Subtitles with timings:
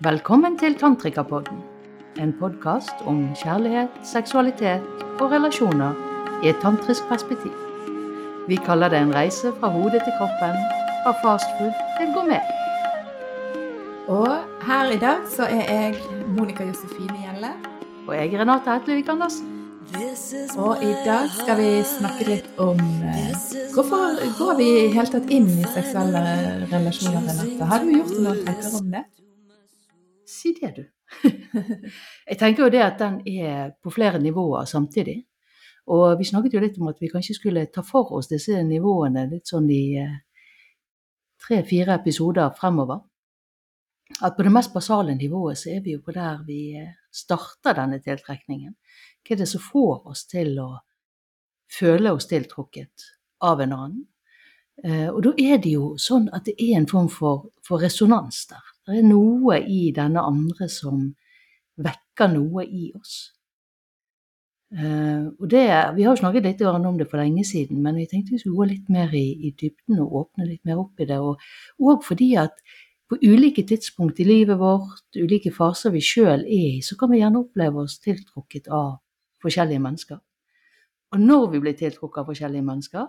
[0.00, 1.58] Velkommen til Tantrikapodden,
[2.20, 5.92] en podkast om kjærlighet, seksualitet og relasjoner
[6.40, 7.52] i et tantrisk perspektiv.
[8.48, 10.56] Vi kaller det en reise fra hodet til kroppen,
[11.02, 12.48] fra fastfood til gourmet.
[14.08, 15.94] Og her i dag så er jeg
[16.38, 17.52] Monica Josefine Gjelle.
[18.08, 19.52] Og jeg er Renate Hetlevik Andersen.
[20.56, 23.36] Og i dag skal vi snakke litt om eh,
[23.74, 26.28] hvorfor går vi i hele tatt inn i seksuelle
[26.72, 27.64] relasjoner, Renate?
[27.74, 29.08] Har du gjort noen tanker om det?
[30.40, 30.84] Si det, du.
[32.30, 35.18] jeg tenker jo det at den er på flere nivåer samtidig.
[35.92, 39.26] Og vi snakket jo litt om at vi kanskje skulle ta for oss disse nivåene
[39.28, 40.18] litt sånn i eh,
[41.44, 43.02] tre-fire episoder fremover.
[44.20, 47.76] At på det mest basale nivået så er vi jo på der vi eh, starter
[47.78, 48.76] denne tiltrekningen.
[49.20, 50.70] Hva er det som får oss til å
[51.70, 53.10] føle oss tiltrukket
[53.46, 54.06] av en annen?
[54.84, 58.46] Eh, og da er det jo sånn at det er en form for, for resonans
[58.50, 58.62] der.
[58.90, 61.10] Det er noe i denne andre som
[61.80, 63.30] vekker noe i oss.
[64.70, 65.64] Uh, og det,
[65.96, 68.56] Vi har jo snakket litt om det for lenge siden, men vi tenkte vi skulle
[68.56, 71.18] gå litt mer i, i dybden og åpne litt mer opp i det.
[71.18, 72.54] Og, fordi at
[73.10, 77.18] på ulike tidspunkt i livet vårt, ulike faser vi sjøl er i, så kan vi
[77.18, 79.00] gjerne oppleve oss tiltrukket av
[79.42, 80.20] forskjellige mennesker.
[81.10, 83.08] Og når vi blir tiltrukket av forskjellige mennesker,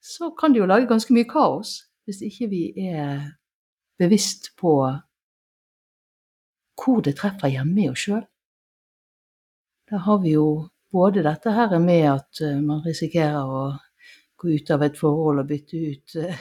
[0.00, 3.26] så kan det jo lage ganske mye kaos hvis ikke vi er
[3.98, 4.78] bevisst på
[6.76, 8.24] hvor det treffer hjemme i oss sjøl.
[9.90, 10.46] Da har vi jo
[10.92, 13.64] både dette her med at eh, man risikerer å
[14.36, 16.40] gå ut av et forhold og bytte ut eh,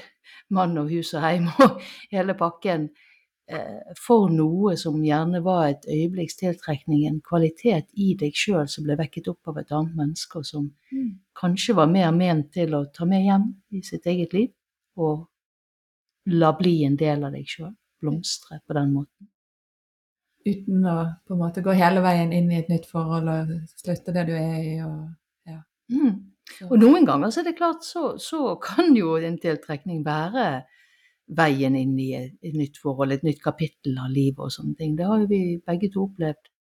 [0.55, 1.81] mann og hus og heim og
[2.13, 2.87] hele pakken
[3.49, 8.87] eh, for noe som gjerne var et øyeblikks tiltrekning, en kvalitet i deg sjøl som
[8.87, 11.13] ble vekket opp av et annet menneske, og som mm.
[11.37, 14.51] kanskje var mer ment til å ta med hjem i sitt eget liv,
[14.97, 15.27] og
[16.33, 17.73] la bli en del av deg sjøl.
[18.01, 19.29] Blomstre på den måten.
[20.45, 24.13] Uten å på en måte gå hele veien inn i et nytt forhold og slutte
[24.13, 24.75] det du er i.
[24.85, 24.99] Og,
[25.49, 25.57] ja.
[25.89, 26.15] mm.
[26.69, 30.45] og noen ganger så er det klart så, så, kan jo en tiltrekning være
[31.35, 34.93] veien inn i et, et, nytt forhold, et nytt kapittel av livet og sånne ting.
[34.97, 36.51] Det har jo vi begge to opplevd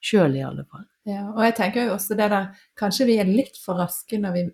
[0.00, 0.86] sjøl, i alle fall.
[1.08, 4.36] Ja, og jeg tenker jo også det der Kanskje vi er litt for raske når
[4.36, 4.44] vi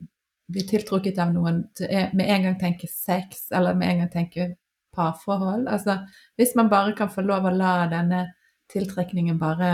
[0.53, 4.55] blir tiltrukket av noen til med en gang tenker sex, eller med en gang tenker
[4.97, 5.67] parforhold.
[5.69, 5.99] Altså
[6.39, 8.25] hvis man bare kan få lov å la denne
[8.73, 9.71] tiltrekningen bare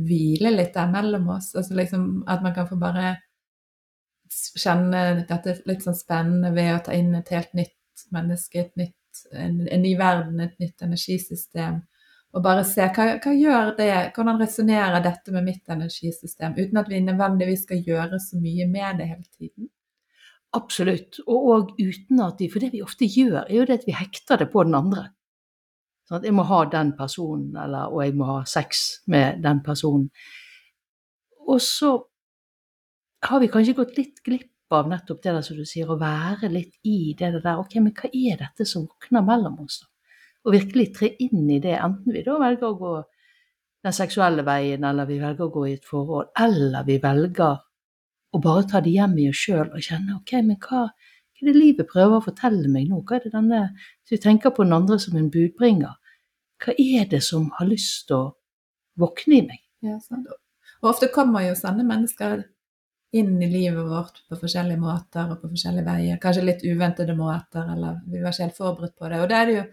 [0.00, 1.52] hvile litt der mellom oss.
[1.58, 3.18] Altså liksom at man kan få bare
[4.30, 9.24] kjenne dette litt sånn spennende ved å ta inn et helt nytt menneske, et nytt,
[9.32, 11.80] en, en ny verden, et nytt energisystem.
[12.30, 16.90] Og bare se hva, hva gjør det, hvordan resonnerer dette med mitt energisystem, uten at
[16.90, 19.70] vi nødvendigvis skal gjøre så mye med det hele tiden.
[20.54, 23.86] Absolutt, og, og uten at vi For det vi ofte gjør, er jo det at
[23.86, 25.10] vi hekter det på den andre.
[26.10, 29.60] Sånn at jeg må ha den personen, eller, og jeg må ha sex med den
[29.62, 30.08] personen.
[31.46, 31.92] Og så
[33.28, 36.50] har vi kanskje gått litt glipp av nettopp det der som du sier, å være
[36.50, 37.62] litt i det der.
[37.62, 39.90] Ok, men hva er dette som våkner mellom oss, da?
[40.48, 42.92] Og virkelig tre inn i det, enten vi da velger å gå
[43.86, 47.60] den seksuelle veien, eller vi velger å gå i et forhold, eller vi velger
[48.34, 51.50] å bare ta det hjem i oss sjøl og kjenne ok, men hva, hva er
[51.50, 53.02] det livet prøver å fortelle meg nå?
[53.06, 53.62] Hva er det denne,
[54.02, 55.99] Hvis vi tenker på den andre som en budbringer,
[56.60, 58.30] hva er det som har lyst til å
[59.00, 59.60] våkne i meg?
[59.84, 60.28] Ja, sant.
[60.80, 62.44] Og ofte kommer jo sånne mennesker
[63.16, 66.18] inn i livet vårt på forskjellige måter og på forskjellige veier.
[66.22, 69.18] Kanskje litt uventede måter, eller vi var ikke helt forberedt på det.
[69.20, 69.64] Og da er det jo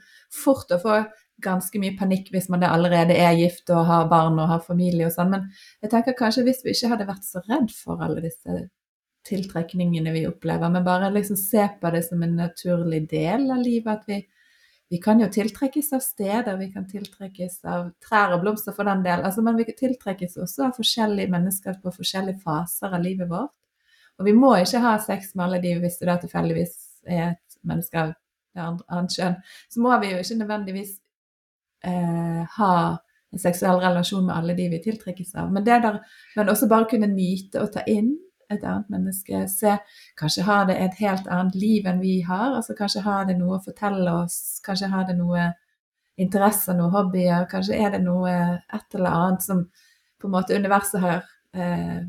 [0.44, 0.98] fort å få
[1.44, 5.14] ganske mye panikk hvis man allerede er gift og har barn og har familie og
[5.14, 5.36] sånn.
[5.36, 5.46] Men
[5.86, 8.64] jeg tenker kanskje hvis vi ikke hadde vært så redd for alle disse
[9.28, 14.00] tiltrekningene vi opplever, men bare liksom se på det som en naturlig del av livet,
[14.00, 14.22] at vi
[14.90, 19.04] vi kan jo tiltrekkes av steder, vi kan tiltrekkes av trær og blomster for den
[19.04, 23.52] del, altså, men vi tiltrekkes også av forskjellige mennesker på forskjellige faser av livet vårt.
[24.18, 28.06] Og vi må ikke ha sex med alle de hvis da tilfeldigvis er et menneske
[28.58, 29.36] av annet kjønn.
[29.70, 30.96] Så må vi jo ikke nødvendigvis
[31.86, 32.72] eh, ha
[33.34, 35.52] en seksuell relasjon med alle de vi tiltrekkes av.
[35.54, 36.00] Men, det der,
[36.38, 38.16] men også bare kunne nyte og ta inn
[38.50, 39.44] et annet menneske.
[39.52, 39.78] Se,
[40.20, 42.56] kanskje har det et helt annet liv enn vi har.
[42.56, 45.50] altså Kanskje har det noe å fortelle oss, kanskje har det noe
[46.18, 47.48] interesser, noen hobbyer.
[47.52, 49.66] Kanskje er det noe et eller annet som
[50.18, 52.00] på en måte universet har eh,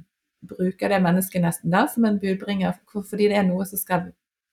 [0.48, 4.08] bruker det mennesket nesten der som en budbringer, fordi det er noe som skal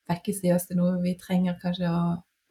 [0.09, 0.67] vekkes i oss.
[0.67, 2.01] Det er noe vi trenger kanskje å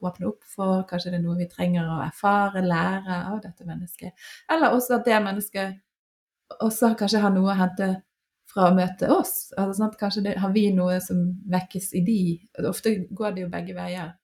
[0.04, 4.26] åpne opp for, kanskje det er noe vi trenger å erfare, lære av dette mennesket.
[4.52, 5.80] Eller også at det mennesket
[6.60, 7.94] også kanskje har noe å hente
[8.54, 9.50] fra å møte oss.
[9.58, 12.18] Altså, Kanskje det, har vi noe som vekkes i de.
[12.70, 14.14] Ofte går det jo begge veier.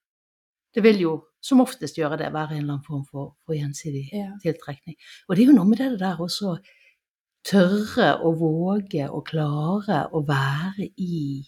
[0.71, 4.05] Det vil jo som oftest gjøre det, være en eller annen form for, for gjensidig
[4.13, 4.29] Ja.
[4.43, 4.95] tiltrekning.
[5.27, 6.59] Og det er jo noe med det der også
[7.43, 11.41] tørre å våge og klare å være i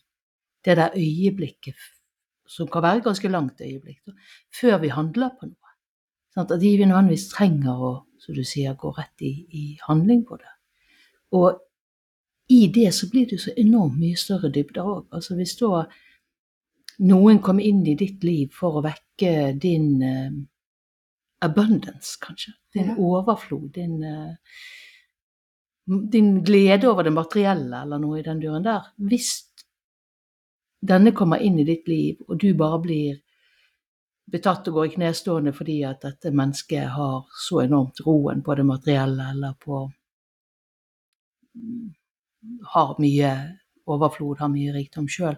[0.66, 1.78] det der øyeblikket,
[2.48, 4.02] som kan være et ganske langt øyeblikk,
[4.52, 5.76] før vi handler på noe.
[6.34, 10.24] Sånn at de vi nødvendigvis trenger å, som du sier, gå rett i, i handling
[10.26, 10.50] på det.
[11.38, 11.60] Og
[12.54, 15.06] i det så blir det jo så enormt mye større dybder òg.
[15.16, 15.84] Altså hvis da
[17.10, 20.36] noen kommer inn i ditt liv for å vekke din uh,
[21.46, 22.54] abundance, kanskje.
[22.74, 22.98] Din Ja.
[22.98, 24.36] overflod, din, uh,
[25.86, 28.92] din glede over det materielle, eller noe i den duren der.
[28.98, 29.32] Hvis
[30.82, 33.22] denne kommer inn i ditt liv, og du bare blir
[34.32, 38.66] betatt og går i knestående fordi at dette mennesket har så enormt roen på det
[38.66, 39.84] materielle, eller på
[42.74, 43.34] Har mye
[43.88, 45.36] overflod, har mye rikdom sjøl,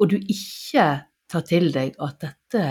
[0.00, 0.86] og du ikke
[1.30, 2.64] tar til deg at dette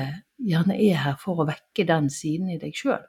[0.44, 3.02] gjerne er her for å vekke den siden i deg sjøl,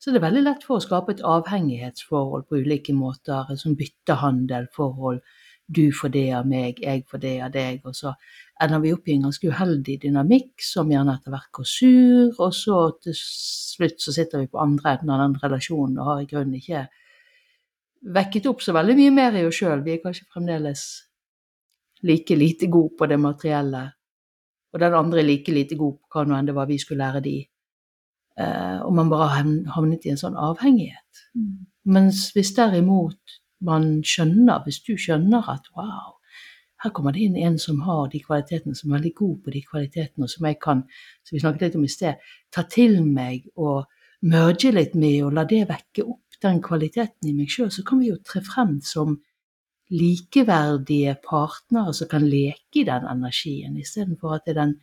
[0.00, 4.68] så det er veldig lett for å skape et avhengighetsforhold på ulike måter, som byttehandel,
[4.76, 5.22] forhold
[5.66, 8.10] Du får det av meg, jeg får det av deg, og så
[8.60, 12.52] ender vi opp i en ganske uheldig dynamikk som gjerne etter hvert går sur, og
[12.52, 16.28] så til slutt så sitter vi på andre enden av den relasjonen og har i
[16.28, 16.84] grunnen ikke
[18.04, 19.82] vekket opp så veldig mye mer i oss sjøl.
[19.84, 20.84] Vi er kanskje fremdeles
[22.04, 23.84] like lite god på det materielle,
[24.74, 27.04] og den andre er like lite god på hva nå enn det var vi skulle
[27.04, 27.36] lære de.
[28.40, 29.44] Eh, og man bare
[29.76, 31.24] havnet i en sånn avhengighet.
[31.38, 31.64] Mm.
[31.94, 36.18] Mens hvis derimot man skjønner, hvis du skjønner at wow,
[36.84, 39.62] her kommer det inn en som har de kvalitetene, som er veldig god på de
[39.64, 40.82] kvalitetene, og som jeg kan,
[41.24, 43.86] som vi snakket litt om i sted, ta til meg og
[44.28, 48.00] merge litt med, og la det vekke opp den kvaliteten i meg sjøl, så kan
[48.00, 49.18] vi jo tre frem som
[49.92, 54.74] likeverdige partnere som kan leke i den energien, istedenfor at det er den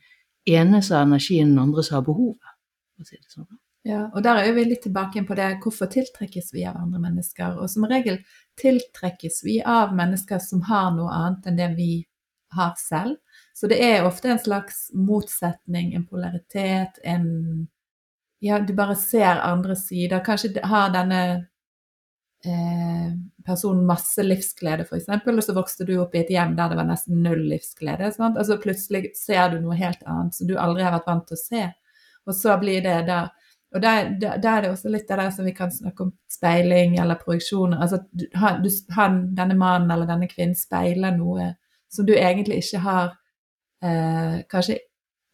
[0.46, 2.58] ene som har energien, den andre som har behovet.
[2.96, 3.60] for å si det sånn.
[3.84, 7.58] Ja, og der er vi litt tilbake på det hvorfor tiltrekkes vi av andre mennesker.
[7.58, 8.20] Og som regel
[8.62, 11.92] tiltrekkes vi av mennesker som har noe annet enn det vi
[12.54, 13.18] har selv.
[13.58, 17.68] Så det er ofte en slags motsetning, en polaritet, en
[18.42, 20.24] Ja, du bare ser andre sider.
[20.26, 21.51] Kanskje har denne
[22.46, 23.12] eh,
[23.46, 26.90] personen masse livsglede, f.eks., og så vokste du opp i et hjem der det var
[26.90, 28.12] nesten null livsglede.
[28.16, 28.40] Sant?
[28.40, 31.44] Altså plutselig ser du noe helt annet som du aldri har vært vant til å
[31.44, 31.68] se.
[32.30, 33.28] Og så blir det da
[33.72, 36.10] Og der, der, der er det også litt det der som vi kan snakke om
[36.28, 37.80] speiling eller projeksjoner.
[37.80, 38.66] Altså du, han,
[38.98, 41.54] han, denne mannen eller denne kvinnen speiler noe
[41.88, 43.14] som du egentlig ikke har
[43.80, 44.76] eh, kanskje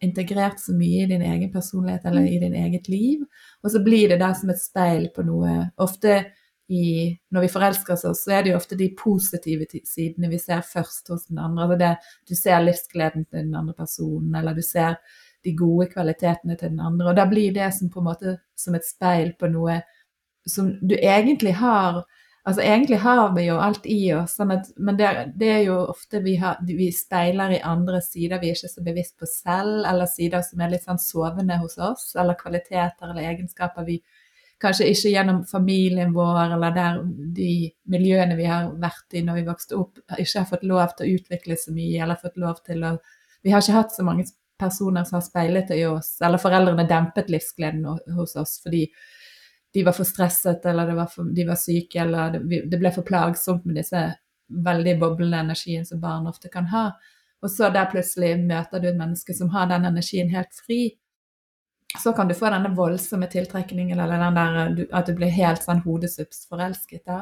[0.06, 3.25] integrert så mye i din egen personlighet eller i din eget liv.
[3.65, 5.57] Og så blir det der som et speil på noe.
[5.81, 6.19] Ofte
[6.68, 10.66] i, når vi forelsker oss, så er det jo ofte de positive sidene vi ser
[10.68, 11.64] først hos den andre.
[11.64, 11.94] Altså det,
[12.28, 14.98] du ser livsgleden til den andre personen, eller du ser
[15.46, 17.12] de gode kvalitetene til den andre.
[17.12, 19.81] Og da blir det som på en måte som et speil på noe
[20.48, 22.06] som du egentlig har
[22.48, 25.81] Altså egentlig har vi jo alt i oss, sånn at, men det, det er jo
[25.92, 29.81] ofte vi, har, vi speiler i andre sider vi er ikke så bevisst på selv,
[29.84, 33.98] eller sider som er litt sånn sovende hos oss, eller kvaliteter eller egenskaper vi
[34.62, 36.98] kanskje ikke gjennom familien vår eller der
[37.38, 37.51] de
[37.94, 41.19] miljøene vi har vært i når vi vokste opp, ikke har fått lov til å
[41.19, 42.98] utvikle så mye, eller fått lov til å
[43.45, 44.25] Vi har ikke hatt så mange
[44.59, 47.85] personer som har speilet i oss, eller foreldrene dempet livsgleden
[48.18, 48.87] hos oss fordi
[49.73, 53.06] de var for stresset, eller var for, de var syke, eller det, det ble for
[53.06, 54.02] plagsomt med disse
[54.47, 56.90] veldig boblende energien som barn ofte kan ha.
[57.44, 60.97] Og så der plutselig møter du et menneske som har den energien helt fri.
[61.96, 65.80] Så kan du få denne voldsomme tiltrekningen, eller den der at du blir helt sånn
[65.86, 67.06] hodesupsforelsket.
[67.08, 67.22] da.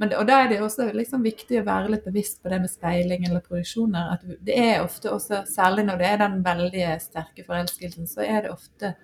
[0.00, 2.72] Men, og da er det også liksom viktig å være litt bevisst på det med
[2.72, 4.14] speiling eller produksjoner.
[4.16, 8.46] At det er ofte også, særlig når det er den veldig sterke forelskelsen, så er
[8.46, 8.94] det ofte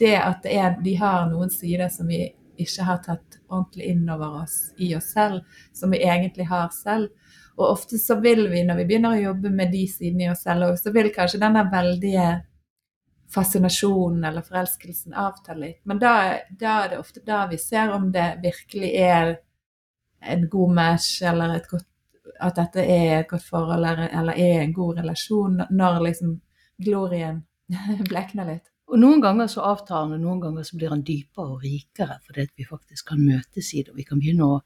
[0.00, 2.24] det at det er, de har noen sider som vi
[2.56, 5.44] ikke har tatt ordentlig inn over oss i oss selv,
[5.74, 7.12] som vi egentlig har selv.
[7.58, 10.42] Og ofte så vil vi, når vi begynner å jobbe med de sidene i oss
[10.46, 12.26] selv, så vil kanskje denne veldige
[13.34, 15.80] fascinasjonen eller forelskelsen avtar litt.
[15.84, 16.14] Men da,
[16.50, 19.34] da er det ofte da vi ser om det virkelig er
[20.34, 21.88] en god match, eller godt,
[22.40, 26.38] at dette er et godt forhold, eller, eller er en god relasjon, når liksom
[26.84, 27.42] glorien
[28.10, 28.70] blekner litt.
[28.92, 32.18] Og noen ganger så avtar den, og noen ganger så blir den dypere og rikere,
[32.26, 34.58] fordi vi faktisk kan møtes i det, og vi kan begynne å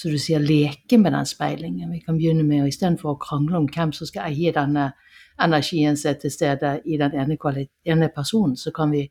[0.00, 1.90] så du sier, leke med den speilingen.
[1.90, 4.92] Vi kan begynne med, å istedenfor å krangle om hvem som skal eie denne
[5.40, 7.38] energien som er til stede i den ene,
[7.84, 9.06] ene personen, så kan vi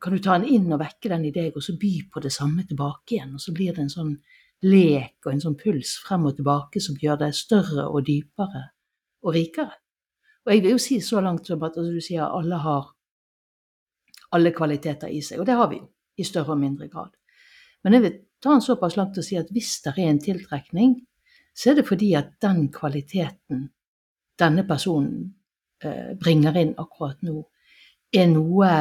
[0.00, 2.32] kan du ta den inn og vekke den i deg, og så by på det
[2.32, 3.34] samme tilbake igjen.
[3.36, 4.14] Og så blir det en sånn
[4.64, 8.62] lek og en sånn puls frem og tilbake som gjør deg større og dypere
[9.20, 9.76] og rikere.
[10.46, 12.88] Og jeg vil jo si så langt som at altså, du sier alle har
[14.36, 15.42] alle kvaliteter i seg.
[15.42, 17.12] Og det har vi jo, i større og mindre grad.
[17.84, 20.96] Men jeg vil ta den såpass langt og si at hvis det er en tiltrekning,
[21.56, 23.68] så er det fordi at den kvaliteten
[24.40, 25.30] denne personen
[25.84, 27.42] eh, bringer inn akkurat nå,
[28.10, 28.72] er noe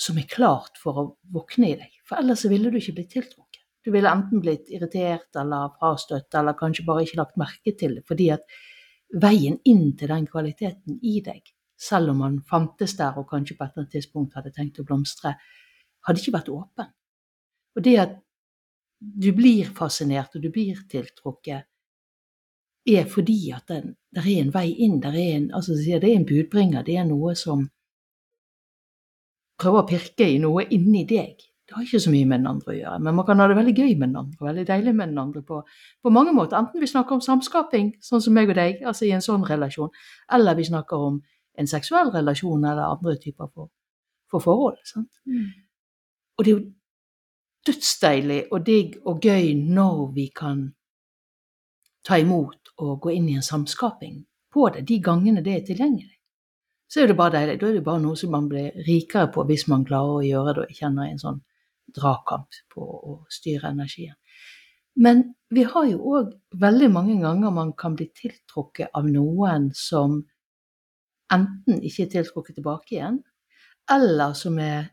[0.00, 1.04] som er klart for å
[1.34, 1.98] våkne i deg.
[2.06, 3.62] For ellers ville du ikke blitt tiltrukket.
[3.84, 8.06] Du ville enten blitt irritert eller frastøtt, eller kanskje bare ikke lagt merke til det.
[8.08, 8.46] Fordi at
[9.20, 11.44] veien inn til den kvaliteten i deg,
[11.76, 14.86] selv om man fantes der og kanskje på et eller annet tidspunkt hadde tenkt å
[14.88, 15.34] blomstre,
[16.06, 16.90] hadde ikke vært åpen.
[17.74, 18.16] Og det at
[18.98, 21.68] du blir fascinert og du blir tiltrukket,
[22.86, 25.00] er fordi at det, er en vei inn.
[25.00, 26.84] Det er en, altså, det er en budbringer.
[26.84, 27.64] Det er noe som
[29.60, 31.40] prøver å pirke i noe inni deg.
[31.64, 33.54] Det har ikke så mye med den andre å gjøre, men man kan ha det
[33.56, 34.36] veldig gøy med den andre.
[34.50, 35.62] Veldig deilig med den andre på,
[36.04, 36.58] på mange måter.
[36.58, 39.88] Enten vi snakker om samskaping, sånn som meg og deg, altså i en sånn relasjon,
[40.36, 41.22] eller vi snakker om
[41.56, 43.70] en seksuell relasjon eller andre typer for,
[44.28, 44.76] for forhold.
[45.24, 45.48] Mm.
[46.36, 46.64] Og det er jo
[47.64, 50.66] dødsdeilig og digg og gøy når vi kan
[52.04, 56.14] ta imot og gå inn i en samskaping på det, de gangene det er tilgjengelig
[56.94, 57.58] så er det bare deilig.
[57.60, 60.52] Da er det bare noe som man blir rikere på hvis man klarer å gjøre
[60.54, 61.40] det og kjenner en sånn
[61.94, 64.14] dragkamp på å styre energien.
[64.94, 70.20] Men vi har jo òg veldig mange ganger man kan bli tiltrukket av noen som
[71.34, 73.18] enten ikke er tiltrukket tilbake igjen,
[73.90, 74.92] eller som er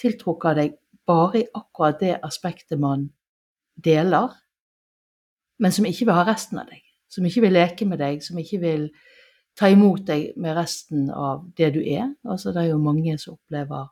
[0.00, 0.74] tiltrukket av deg
[1.06, 3.06] bare i akkurat det aspektet man
[3.78, 4.34] deler,
[5.62, 6.82] men som ikke vil ha resten av deg.
[7.08, 8.88] Som ikke vil leke med deg, som ikke vil
[9.58, 12.10] ta imot deg med resten av det du er.
[12.28, 13.88] Altså, det er jo mange som opplever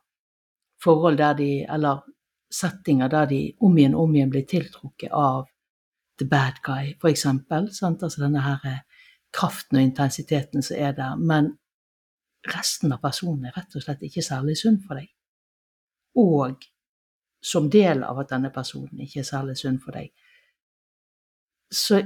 [0.83, 2.05] forhold der de, eller
[2.53, 5.47] settinger der de om igjen om igjen blir tiltrukket av
[6.19, 7.71] the bad guy, for eksempel.
[7.73, 8.03] Sant?
[8.03, 8.79] Altså denne her eh,
[9.33, 11.17] kraften og intensiteten som er der.
[11.17, 11.51] Men
[12.47, 15.09] resten av personen er rett og slett ikke særlig sunn for deg.
[16.17, 16.63] Og
[17.43, 20.09] som del av at denne personen ikke er særlig sunn for deg,
[21.71, 21.99] så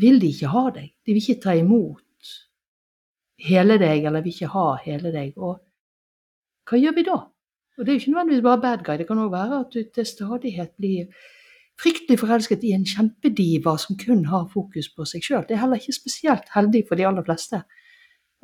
[0.00, 0.90] vil de ikke ha deg.
[1.06, 2.02] De vil ikke ta imot
[3.46, 5.32] hele deg, eller vil ikke ha hele deg.
[5.36, 5.58] Og
[6.68, 7.16] hva gjør vi da?
[7.76, 8.96] Og det er jo ikke nødvendigvis bare bad guy.
[9.00, 11.10] Det kan òg være at du til stadighet blir
[11.80, 15.44] fryktelig forelsket i en kjempediva som kun har fokus på seg sjøl.
[15.44, 17.60] Det er heller ikke spesielt heldig for de aller fleste.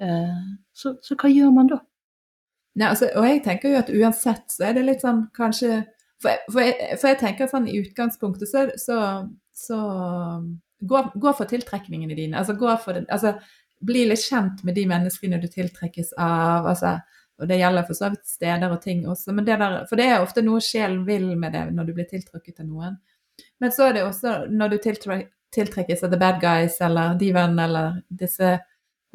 [0.03, 0.43] Eh,
[0.77, 1.81] så, så hva gjør man da?
[2.77, 5.83] Nei, altså, og jeg tenker jo at uansett så er det litt sånn kanskje
[6.23, 8.97] For, for, jeg, for jeg, tenker sånn i utgangspunktet så, så,
[9.59, 9.79] så
[10.89, 12.39] gå, gå, for tiltrekningene dine.
[12.39, 13.35] Altså det, altså,
[13.83, 16.69] bli litt kjent med de menneskene du tiltrekkes av.
[16.75, 16.99] altså
[17.43, 19.33] og det gjelder for så vidt steder og ting også.
[19.35, 22.61] Det der, for det er ofte noe sjelen vil med det når du blir tiltrukket
[22.63, 22.99] av noen.
[23.59, 24.77] Men så er det også når du
[25.53, 28.59] tiltrekkes av the bad guys eller divaen eller disse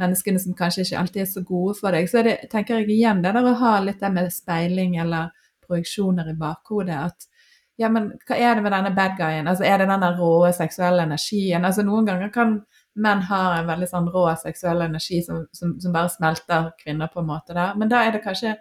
[0.01, 3.23] menneskene som kanskje ikke alltid er så gode for deg, så det, tenker jeg igjen
[3.23, 5.31] det der å ha litt det med speiling eller
[5.65, 6.97] projeksjoner i bakhodet.
[7.07, 7.29] At
[7.77, 9.47] ja, men hva er det med denne bad guyen?
[9.47, 11.65] Altså er det denne rå seksuelle energien?
[11.65, 12.55] Altså noen ganger kan
[12.97, 17.21] menn ha en veldig sånn rå seksuell energi som, som, som, bare smelter kvinner på
[17.21, 17.75] en måte der.
[17.77, 18.57] Men da er det kanskje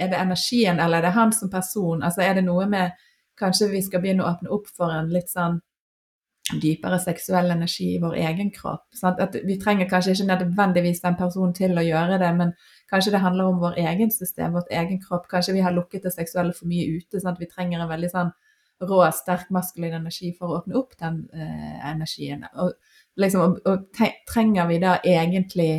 [0.00, 2.02] Er det energien, eller er det han som person?
[2.02, 2.92] Altså er det noe med
[3.36, 5.58] Kanskje vi skal begynne å åpne opp for en litt sånn
[6.62, 8.86] dypere seksuell energi i vår egen kropp.
[9.44, 12.52] Vi trenger kanskje ikke nødvendigvis den personen til å gjøre det, men
[12.90, 15.28] kanskje det handler om vår egen system, vårt egen kropp.
[15.30, 17.20] Kanskje vi har lukket det seksuelle for mye ute.
[17.20, 18.32] sånn at Vi trenger en veldig sånn
[18.80, 22.44] rå, sterk maskulin energi for å åpne opp den eh, energien.
[22.56, 22.72] Og
[23.20, 25.72] liksom, og, og trenger vi da egentlig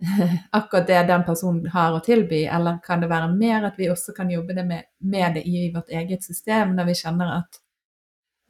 [0.50, 4.14] akkurat det den personen har å tilby, eller kan det være mer at vi også
[4.16, 7.60] kan jobbe det med, med det i vårt eget system, når vi kjenner at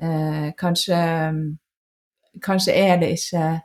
[0.02, 1.00] eh, kanskje,
[2.42, 3.60] kanskje er det ikke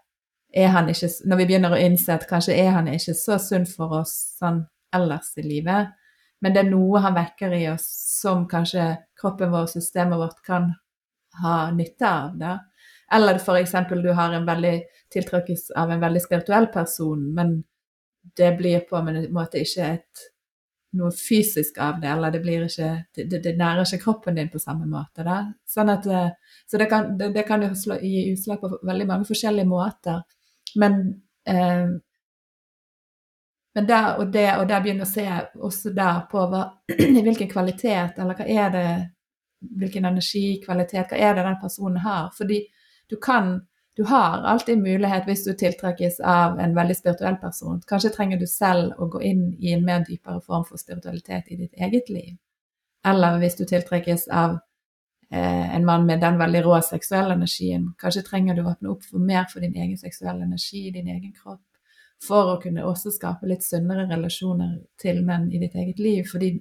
[0.55, 3.65] er han ikke, Når vi begynner å innse at kanskje er han ikke så sunn
[3.67, 4.63] for oss sånn
[4.95, 5.91] ellers i livet,
[6.39, 7.85] men det er noe han vekker i oss
[8.21, 8.85] som kanskje
[9.19, 10.71] kroppen vår, systemet vårt, kan
[11.41, 12.37] ha nytte av.
[12.39, 12.53] da.
[13.11, 13.73] Eller f.eks.
[13.91, 14.75] du har en veldig
[15.11, 17.57] tiltrekkes av en veldig spirituell person, men
[18.37, 20.25] det blir på en måte ikke et,
[20.95, 24.59] noe fysisk av det, eller det blir ikke Det, det nærer ikke kroppen din på
[24.59, 25.23] samme måte.
[25.23, 25.41] Da.
[25.67, 26.31] Sånn at, eh,
[26.69, 30.23] så det kan, det, det kan jo slå, gi utslag på veldig mange forskjellige måter.
[30.75, 30.99] Men
[31.47, 31.95] eh,
[33.75, 35.25] men der og det, og der begynner å se
[35.59, 36.61] også der på hva,
[37.25, 38.87] hvilken kvalitet, eller hva er det
[39.65, 42.27] Hvilken energikvalitet, hva er det den personen har?
[42.37, 42.59] Fordi
[43.09, 43.47] du kan
[43.95, 47.77] Du har alltid mulighet hvis du tiltrekkes av en veldig spirituell person.
[47.87, 51.59] Kanskje trenger du selv å gå inn i en mer dypere form for spiritualitet i
[51.61, 52.33] ditt eget liv.
[53.07, 54.57] Eller hvis du tiltrekkes av
[55.31, 59.07] eh, en mann med den veldig rå seksuelle energien, kanskje trenger du å åpne opp
[59.07, 61.63] for mer for din egen seksuelle energi i din egen kropp.
[62.25, 66.23] for å kunne også skape litt sunnere relasjoner til menn i ditt eget liv.
[66.31, 66.53] Fordi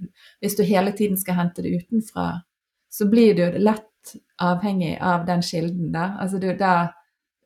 [0.43, 2.43] hvis du hele tiden skal hente det utenfra,
[2.91, 6.19] så blir du lett avhengig av den kilden der.
[6.21, 6.91] Altså du, da,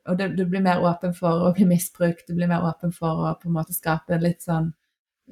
[0.07, 3.27] og du, du, blir mer åpen for å bli misbrukt, du blir mer åpen for
[3.27, 4.71] å på en måte skape litt sånn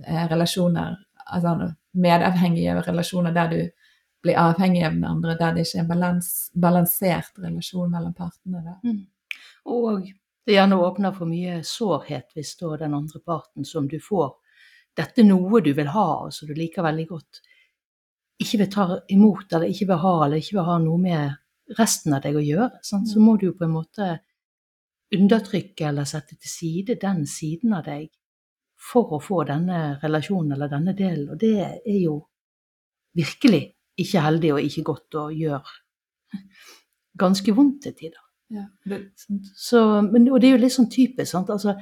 [0.04, 3.60] eh, relasjoner, altså medavhengige relasjoner der du
[4.24, 8.78] blir avhengig av den andre, der det ikke er en balans, balansert relasjon mellom partene.
[8.84, 9.04] Mm.
[9.74, 10.10] Og
[10.48, 14.36] det gjerne åpner for mye sårhet hvis da den andre parten som du får
[14.98, 17.42] dette noe du vil ha, og som du liker veldig godt,
[18.42, 22.16] ikke vil ta imot eller ikke vil ha eller ikke vil ha noe med resten
[22.16, 23.10] av deg å gjøre, sant?
[23.10, 24.10] så må du jo på en måte
[25.16, 28.10] undertrykke eller sette til side den siden av deg
[28.78, 31.32] for å få denne relasjonen eller denne delen.
[31.34, 32.20] Og det er jo
[33.18, 33.64] virkelig
[33.98, 35.78] ikke heldig og ikke godt å gjøre
[37.18, 38.24] ganske vondt til tider.
[38.54, 39.00] Ja, det,
[39.60, 41.32] så, men, og det er jo litt sånn typisk.
[41.32, 41.74] sant, altså,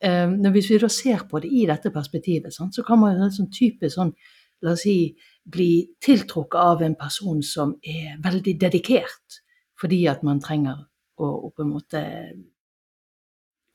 [0.00, 3.30] eh, Hvis vi da ser på det i dette perspektivet, sant, så kan man jo
[3.34, 4.14] sånn typisk sånn,
[4.64, 5.12] la oss si,
[5.44, 9.42] bli tiltrukket av en person som er veldig dedikert,
[9.78, 10.86] fordi at man trenger
[11.20, 12.00] å, å på en måte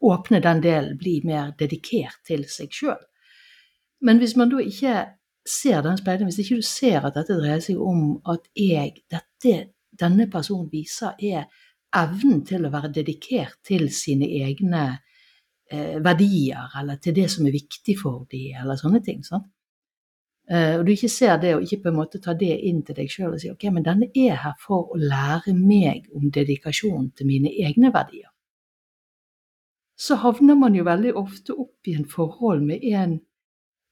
[0.02, 3.02] åpne den delen, bli mer dedikert til seg sjøl.
[4.02, 4.96] Men hvis man da ikke
[5.48, 9.74] ser den speilingen, hvis ikke du ser at dette dreier seg om at jeg, dette,
[10.00, 11.46] denne personen viser, er
[12.02, 14.84] evnen til å være dedikert til sine egne
[15.72, 19.26] eh, verdier, eller til det som er viktig for dem, eller sånne ting.
[19.28, 19.50] sant?
[20.50, 22.98] Eh, og du ikke ser det, og ikke på en måte tar det inn til
[22.98, 27.12] deg sjøl og sier ok, men denne er her for å lære meg om dedikasjon
[27.16, 28.31] til mine egne verdier.
[30.02, 33.20] Så havner man jo veldig ofte opp i en forhold med en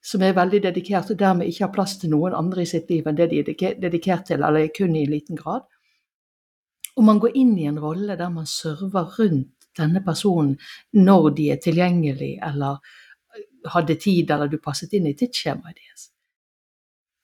[0.01, 3.07] som er veldig dedikert, og dermed ikke har plass til noen andre i sitt liv
[3.07, 5.67] enn det de er dedikert til, eller kun i en liten grad.
[6.95, 10.55] Og man går inn i en rolle der man server rundt denne personen
[10.95, 12.79] når de er tilgjengelig, eller
[13.75, 16.09] hadde tid, eller du passet inn i tidsskjemaet deres.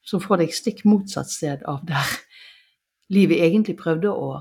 [0.06, 2.18] Så får deg stikk motsatt sted av der
[3.16, 4.36] livet egentlig prøvde å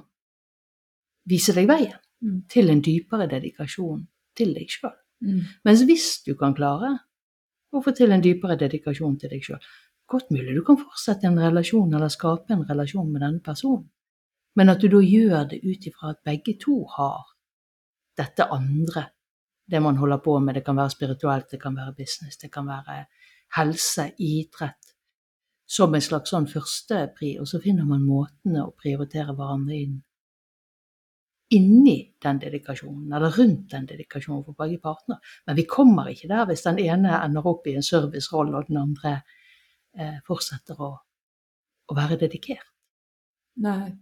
[1.29, 2.43] vise deg veien mm.
[2.53, 4.03] til en dypere dedikasjon
[4.37, 4.95] til deg sjøl.
[5.25, 5.41] Mm.
[5.65, 6.93] Mens hvis du kan klare
[7.75, 9.73] å få til en dypere dedikasjon til deg sjøl,
[10.11, 13.89] godt mulig du kan fortsette en relasjon eller skape en relasjon med denne personen
[14.55, 17.27] men at du da gjør det ut ifra at begge to har
[18.19, 19.09] dette andre,
[19.67, 20.55] det man holder på med.
[20.55, 23.05] Det kan være spirituelt, det kan være business, det kan være
[23.57, 24.95] helse, idrett,
[25.67, 30.03] som en slags sånn førstepri, og så finner man måtene å prioritere hverandre inn
[31.57, 35.19] inni den dedikasjonen, eller rundt den dedikasjonen for begge partene.
[35.47, 38.81] Men vi kommer ikke der hvis den ene ender opp i en servicerolle, og den
[38.83, 39.19] andre
[39.99, 40.95] eh, fortsetter å,
[41.89, 42.67] å være dedikert.
[43.65, 43.95] Nei.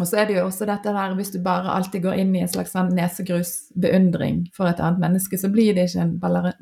[0.00, 2.40] Og så er det jo også dette der, hvis du bare alltid går inn i
[2.42, 6.16] en slags sånn nesegrusbeundring for et annet menneske, så blir det ikke en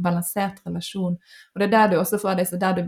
[0.04, 1.14] balansert relasjon.
[1.16, 2.82] Og det er der du også får disse, du,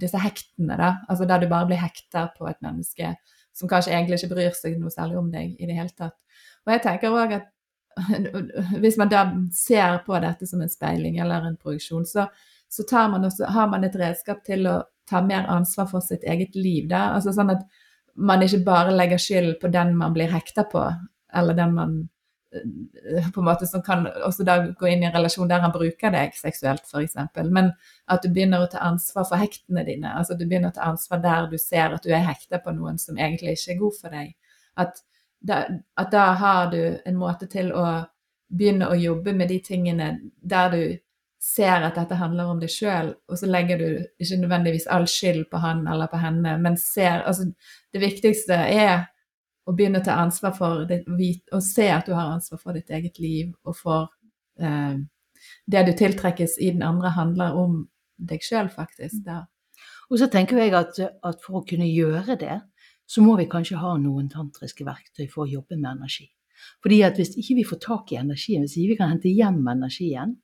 [0.00, 0.94] disse hektene, da.
[1.12, 3.12] Altså der du bare blir hekta på et menneske
[3.52, 6.16] som kanskje egentlig ikke bryr seg noe særlig om deg i det hele tatt.
[6.66, 7.48] Og jeg tenker òg at
[8.82, 12.26] hvis man da ser på dette som en speiling eller en produksjon, så,
[12.68, 16.56] så man også, har man et redskap til å ta mer ansvar for sitt eget
[16.56, 16.88] liv.
[16.88, 17.10] Da.
[17.16, 17.66] Altså sånn at
[18.14, 20.84] man ikke bare legger skyld på den man blir hekta på,
[21.34, 21.94] eller den man
[22.54, 25.72] eh, på en måte som kan også da gå inn i en relasjon der han
[25.74, 27.16] bruker deg seksuelt, f.eks.
[27.48, 27.72] Men
[28.06, 30.12] at du begynner å ta ansvar for hektene dine.
[30.18, 33.00] altså Du begynner å ta ansvar der du ser at du er hekta på noen
[33.00, 34.36] som egentlig ikke er god for deg.
[34.80, 35.02] At
[35.50, 37.86] at da har du en måte til å
[38.52, 40.08] begynne å jobbe med de tingene
[40.42, 40.82] der du
[41.42, 43.88] ser at dette handler om deg sjøl, og så legger du
[44.22, 47.48] ikke nødvendigvis all skyld på han eller på henne, men ser Altså,
[47.92, 49.08] det viktigste er
[49.66, 52.90] å begynne å ta ansvar for ditt, å se at du har ansvar for ditt
[52.94, 54.10] eget liv, og for
[54.62, 55.02] eh,
[55.66, 57.80] det du tiltrekkes i den andre, handler om
[58.18, 59.24] deg sjøl, faktisk.
[59.26, 59.42] Da.
[60.10, 62.60] Og så tenker jeg at, at for å kunne gjøre det,
[63.12, 66.30] så må vi kanskje ha noen tantriske verktøy for å jobbe med energi.
[66.82, 69.60] Fordi at hvis ikke vi får tak i energien, hvis ikke vi kan hente hjem
[69.68, 70.36] energien,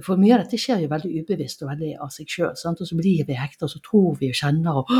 [0.00, 2.54] for mye av dette skjer jo veldig ubevisst og veldig av seg sjøl.
[2.54, 4.94] Og så blir vi hekta, og så tror vi og kjenner, og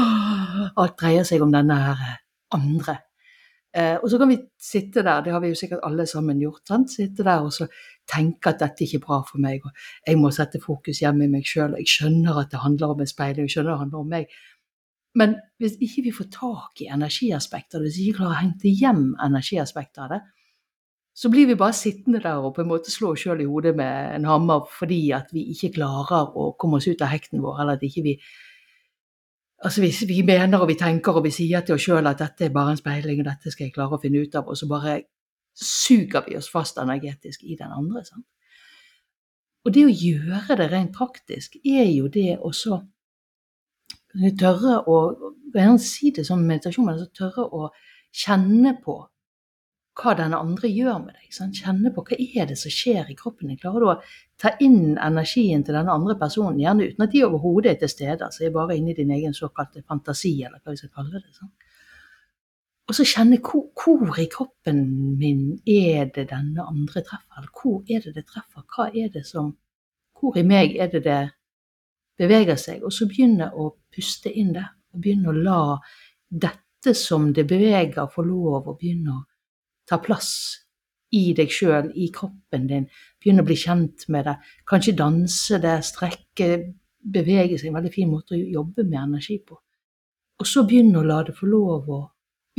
[0.82, 2.20] alt dreier seg om denne her
[2.52, 2.98] andre.
[3.72, 6.60] Eh, og så kan vi sitte der, det har vi jo sikkert alle sammen gjort,
[6.68, 6.90] sant?
[6.92, 7.64] sitte der og så
[8.10, 9.72] tenke at dette ikke er bra for meg, og
[10.04, 13.00] jeg må sette fokus hjemme i meg sjøl, og jeg skjønner at det handler om
[13.00, 14.36] en speil, jeg skjønner at det handler om meg.
[15.18, 19.10] Men hvis ikke vi får tak i energiaspekter, hvis vi ikke klarer å hente hjem
[19.20, 20.20] energiaspekter av det,
[21.12, 23.74] så blir vi bare sittende der og på en måte slå oss sjøl i hodet
[23.76, 27.60] med en hammer fordi at vi ikke klarer å komme oss ut av hekten vår,
[27.60, 28.16] eller at ikke vi
[29.62, 32.48] Altså hvis vi mener og vi tenker og vi sier til oss sjøl at dette
[32.48, 34.66] er bare en speiling, og dette skal jeg klare å finne ut av, og så
[34.66, 34.96] bare
[35.54, 38.02] suger vi oss fast energetisk i den andre.
[38.02, 38.26] Sant?
[39.62, 42.80] Og det å gjøre det rent praktisk er jo det også
[44.38, 44.98] tørre å
[45.52, 47.70] jeg si det som meditasjon, men altså tørre å
[48.12, 48.98] kjenne på
[50.00, 51.32] hva den andre gjør med deg.
[51.36, 51.58] Sant?
[51.60, 53.58] Kjenne på hva er det som skjer i kroppen din.
[53.60, 53.98] Klarer du å
[54.40, 58.30] ta inn energien til denne andre personen, gjerne uten at de overhodet er til stede,
[58.32, 61.34] så er bare inne i din egen såkalte fantasi, eller hva vi skal kalle det.
[61.36, 61.68] Sant?
[62.88, 64.80] Og så kjenne hvor, hvor, i kroppen
[65.20, 68.64] min er det denne andre treffer, eller hvor er det det treffer?
[68.64, 69.56] Hva er det som
[70.22, 71.22] Hvor i meg er det det
[72.18, 72.82] beveger seg?
[72.84, 75.62] Og så begynne å puste inn det, og begynne å la
[76.28, 79.22] dette som det beveger, få lov å begynne å
[79.88, 80.32] ta plass
[81.12, 82.86] i deg sjøl, i kroppen din.
[83.20, 84.36] Begynne å bli kjent med det.
[84.68, 86.48] Kanskje danse det, strekke,
[87.02, 87.70] bevege seg.
[87.70, 89.58] En veldig fin måte å jobbe med energi på.
[90.40, 92.02] Og så begynne å la det få lov å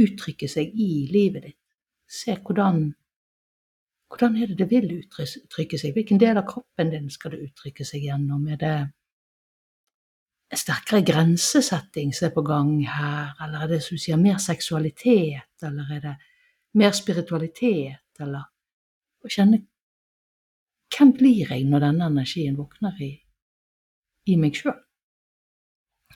[0.03, 1.59] uttrykke seg i livet ditt.
[2.09, 2.91] Se hvordan
[4.13, 5.95] hvordan er det det vil uttrykke seg?
[5.95, 8.43] Hvilken del av kroppen din skal det uttrykke seg gjennom?
[8.45, 8.75] Er det
[10.53, 14.37] en sterkere grensesetting som er på gang her, eller er det som du sier, mer
[14.41, 16.15] seksualitet, eller er det
[16.77, 18.45] mer spiritualitet, eller
[19.23, 19.63] å kjenne
[20.93, 23.13] hvem blir jeg når denne energien våkner i,
[24.29, 24.75] i meg sjøl?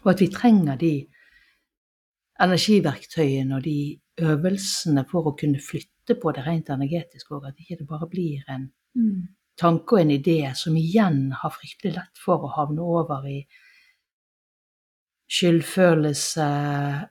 [0.04, 0.92] Og at vi trenger de
[2.46, 3.80] energiverktøyene og de
[4.22, 8.46] øvelsene for å kunne flytte på det rent energetisk òg, at ikke det bare blir
[8.54, 9.24] en mm.
[9.58, 13.42] tanke og en idé som igjen har fryktelig lett for å havne over i
[15.28, 16.48] skyldfølelse,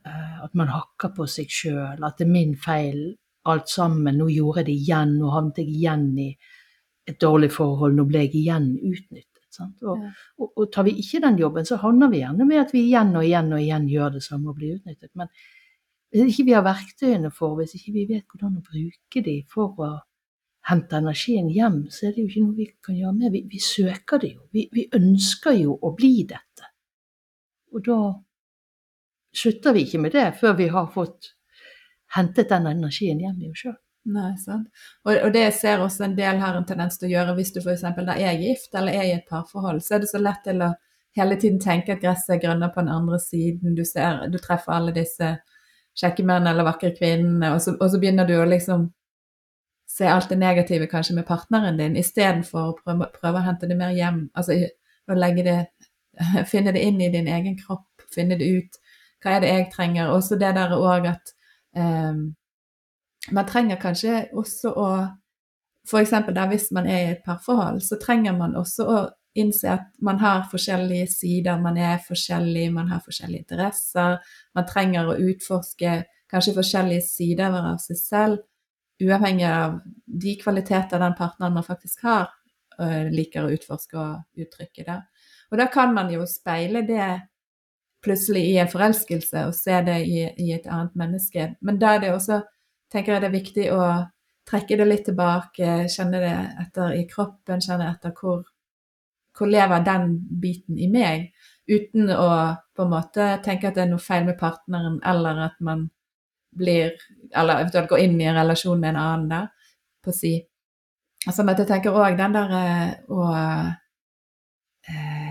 [0.08, 3.00] eh, at man hakker på seg sjøl, at det er min feil
[3.46, 4.18] alt sammen.
[4.18, 6.30] Nå gjorde jeg det igjen, nå havnet jeg igjen i
[7.06, 9.32] et dårlig forhold, nå ble jeg igjen utnyttet.
[9.60, 10.02] Og,
[10.36, 13.14] og, og, tar vi ikke den jobben, så havner vi gjerne med at vi igjen
[13.16, 15.12] og igjen og igjen gjør det samme og blir utnyttet.
[15.16, 15.30] Men
[16.12, 19.80] hvis ikke vi har verktøyene for, hvis ikke vi vet hvordan å bruke de for
[19.80, 19.90] å
[20.68, 23.32] hente energien hjem, så er det jo ikke noe vi kan gjøre med.
[23.32, 24.44] Vi, vi søker det jo.
[24.52, 26.72] Vi, vi ønsker jo å bli dette.
[27.76, 27.98] Og da
[29.36, 31.34] slutter vi ikke med det før vi har fått
[32.16, 33.76] hentet den energien hjem i oss sjøl.
[34.06, 34.68] Nei, sant.
[35.02, 37.58] Og, og, det ser også en del har en tendens til å gjøre hvis du
[37.58, 37.82] f.eks.
[37.88, 40.70] er gift eller er i et parforhold, så er det så lett til å
[41.16, 43.74] hele tiden tenke at gresset er grønnere på den andre siden.
[43.74, 45.32] Du, ser, du treffer alle disse
[45.96, 48.90] kjekke mennene eller vakre kvinnene, og så, og så, begynner du å liksom
[49.90, 53.78] se alt det negative kanskje med partneren din, istedenfor å prøve, prøve, å hente det
[53.80, 54.26] mer hjem.
[54.36, 54.58] Altså
[55.06, 55.58] å legge det
[56.52, 58.78] Finne det inn i din egen kropp, finne det ut.
[59.22, 60.12] Hva er det jeg trenger?
[60.12, 61.36] Også det der òg at
[61.76, 62.34] Um,
[63.30, 64.88] man trenger kanskje også å
[65.86, 66.12] F.eks.
[66.50, 68.96] hvis man er i et parforhold, så trenger man også å
[69.38, 74.16] innse at man har forskjellige sider, man er forskjellig, man har forskjellige interesser.
[74.56, 75.92] Man trenger å utforske
[76.32, 78.42] kanskje forskjellige sider av seg selv,
[78.98, 82.32] uavhengig av de kvaliteter den partneren man faktisk har,
[82.80, 84.98] øh, liker å utforske og uttrykke det.
[85.50, 87.08] Og da kan man jo speile det
[88.06, 91.48] plutselig i en forelskelse og se det i, i, et annet menneske.
[91.60, 92.40] Men da er det også,
[92.92, 93.80] tenker jeg det er viktig å
[94.46, 98.44] trekke det litt tilbake, kjenne det etter i kroppen, kjenne etter hvor,
[99.36, 101.32] hvor lever den biten i meg,
[101.66, 102.28] uten å
[102.76, 105.88] på en måte tenke at det er noe feil med partneren, eller at man
[106.56, 106.94] blir
[107.36, 109.48] Eller eventuelt går inn i en relasjon med en annen der,
[110.00, 110.30] på si.
[111.26, 113.26] Altså, men jeg tenker òg den der eh, å
[114.88, 115.25] eh,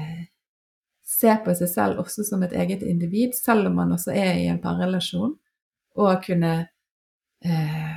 [1.15, 4.49] se på seg selv også som et eget individ, selv om man også er i
[4.51, 5.35] en parrelasjon,
[5.95, 6.53] og kunne
[7.45, 7.95] eh,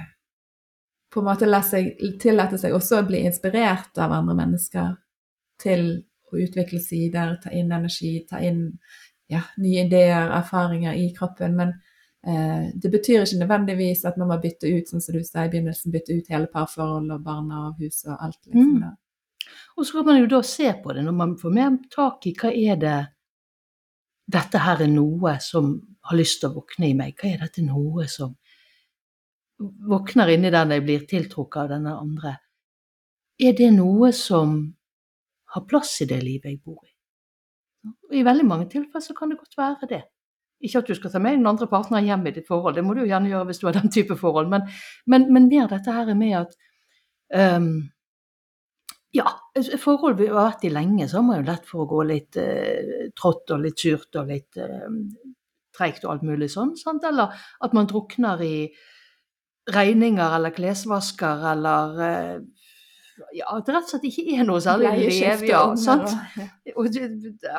[1.11, 4.94] på en måte seg, tillate seg også å bli inspirert av andre mennesker
[5.62, 5.88] til
[6.28, 8.66] å utvikle sider, ta inn energi, ta inn
[9.33, 11.57] ja, nye ideer, erfaringer i kroppen.
[11.57, 11.74] Men
[12.26, 15.52] eh, det betyr ikke nødvendigvis at man må bytte ut, sånn som du sa i
[15.52, 18.40] begynnelsen, bytte ut hele parforhold og barna og hus og alt.
[18.46, 18.96] liksom mm.
[19.79, 22.35] Og så kan man jo da se på det, når man får mer tak i
[22.38, 22.98] hva er det
[24.29, 25.70] dette her er noe som
[26.09, 27.14] har lyst til å våkne i meg.
[27.16, 28.35] Hva er dette noe som
[29.59, 32.35] våkner inni der når jeg blir tiltrukket av denne andre?
[33.38, 34.59] Er det noe som
[35.55, 36.92] har plass i det livet jeg bor i?
[38.11, 40.03] Og I veldig mange tilfeller så kan det godt være det.
[40.64, 42.94] Ikke at du skal ta med den andre partneren hjem i ditt forhold, det må
[42.94, 44.66] du jo gjerne gjøre hvis du har den type forhold, men,
[45.07, 46.57] men, men mer dette her med at
[47.57, 47.68] um,
[49.16, 49.31] ja,
[49.81, 52.37] forhold vi har vært i lenge, så har man jo lett for å gå litt
[52.40, 54.85] eh, trått og litt surt og litt eh,
[55.75, 56.75] treigt og alt mulig sånn.
[56.77, 57.07] Sant?
[57.09, 57.33] Eller
[57.64, 58.68] at man drukner i
[59.68, 62.38] regninger eller klesvasker eller eh,
[63.35, 66.12] ja, at det rett og slett ikke er noe særlig i ja, sant?
[66.79, 66.99] Og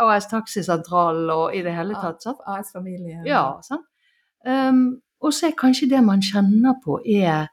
[0.05, 2.23] AS Taxisentral og i det hele tatt.
[2.23, 2.39] sant?
[2.47, 3.19] AS Familie.
[3.27, 3.83] Ja, sant?
[4.47, 7.49] Um, og så er kanskje det man kjenner på, er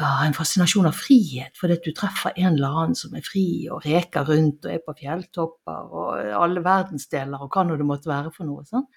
[0.00, 3.68] ja, en fascinasjon av frihet, fordi at du treffer en eller annen som er fri
[3.70, 8.10] og reker rundt og er på fjelltopper og alle verdensdeler og hva nå det måtte
[8.10, 8.64] være for noe.
[8.66, 8.88] sånn.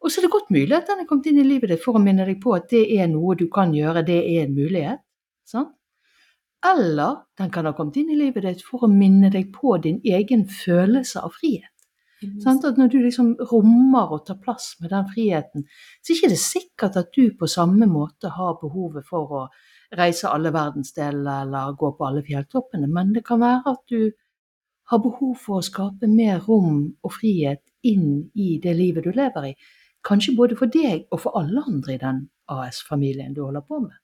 [0.00, 1.98] Og så er det godt mulig at den er kommet inn i livet ditt for
[1.98, 5.02] å minne deg på at det er noe du kan gjøre, det er en mulighet.
[5.44, 5.74] sant?
[6.70, 10.00] Eller den kan ha kommet inn i livet ditt for å minne deg på din
[10.04, 11.72] egen følelse av frihet.
[12.20, 15.64] Sånn, At når du liksom rommer og tar plass med den friheten,
[16.04, 19.44] så er det ikke sikkert at du på samme måte har behovet for å
[19.98, 24.10] reise alle verdensdeler eller gå på alle fjelltoppene, men det kan være at du
[24.90, 29.50] har behov for å skape mer rom og frihet inn i det livet du lever
[29.50, 29.54] i.
[30.06, 33.96] Kanskje både for deg og for alle andre i den AS-familien du holder på med.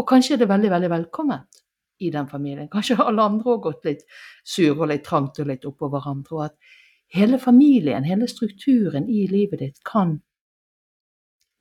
[0.00, 1.62] Og kanskje er det veldig, veldig velkomment
[2.02, 2.70] i den familien.
[2.72, 4.06] Kanskje alle andre har gått litt
[4.44, 6.38] sur og litt trangt og litt oppå hverandre.
[6.38, 6.56] Og at
[7.12, 10.16] hele familien, hele strukturen i livet ditt kan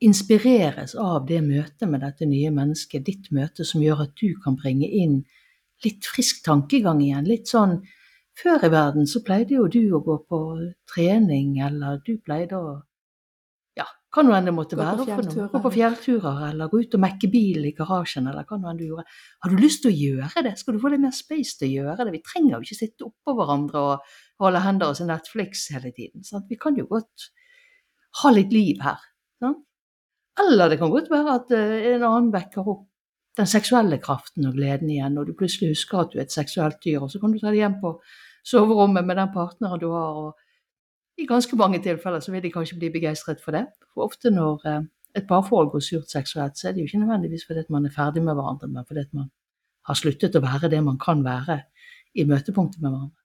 [0.02, 4.58] inspireres av det møtet med dette nye mennesket, ditt møte som gjør at du kan
[4.58, 5.22] bringe inn
[5.86, 7.28] litt frisk tankegang igjen.
[7.30, 7.82] Litt sånn
[8.42, 10.38] Før i verden så pleide jo du å gå på
[10.88, 12.70] trening, eller du pleide å
[13.76, 13.84] Ja,
[14.16, 15.04] hva nå enn det måtte være.
[15.52, 18.80] Gå på fjellturer, eller gå ut og mekke bil i garasjen, eller hva nå enn
[18.80, 19.06] du gjorde.
[19.44, 20.56] Har du lyst til å gjøre det?
[20.58, 22.16] Skal du få litt mer space til å gjøre det?
[22.16, 26.24] Vi trenger jo ikke sitte oppå hverandre og holde hender og se Netflix hele tiden.
[26.24, 26.48] Sant?
[26.50, 27.30] Vi kan jo godt
[28.24, 29.11] ha litt liv her.
[30.42, 32.88] Eller det kan godt være at eh, en annen vekker opp
[33.40, 36.82] den seksuelle kraften og gleden igjen, og du plutselig husker at du er et seksuelt
[36.84, 37.94] dyr, og så kan du ta det hjem på
[38.44, 42.80] soverommet med den partneren du har, og i ganske mange tilfeller så vil de kanskje
[42.80, 43.66] bli begeistret for det.
[43.94, 44.82] For ofte når eh,
[45.16, 47.96] et parforhold går surt seksuelt, så er det jo ikke nødvendigvis fordi at man er
[47.96, 49.32] ferdig med hverandre, men fordi at man
[49.88, 51.62] har sluttet å være det man kan være
[52.16, 53.20] i møtepunktet med hverandre.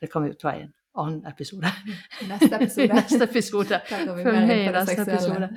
[0.00, 1.70] Det kan vi jo ta i en annen episode.
[2.30, 2.94] Neste episode.
[3.00, 3.80] Neste episode.
[3.88, 5.50] Følg med i neste episode.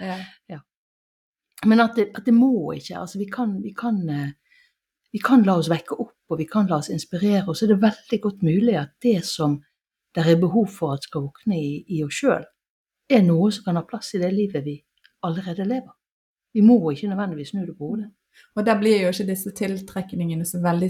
[0.50, 0.60] Ja.
[1.66, 3.00] Men at det, at det må ikke.
[3.00, 4.30] Altså vi kan, vi, kan, eh,
[5.14, 7.48] vi kan la oss vekke opp, og vi kan la oss inspirere.
[7.48, 9.60] Og så er det veldig godt mulig at det som
[10.16, 12.44] det er behov for at skal våkne i, i oss sjøl,
[13.12, 14.76] er noe som kan ha plass i det livet vi
[15.24, 15.94] allerede lever.
[16.54, 18.10] Vi må ikke nødvendigvis snu det på hodet.
[18.56, 20.90] Og da blir jo ikke disse tiltrekningene så veldig,